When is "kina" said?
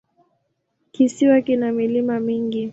1.41-1.71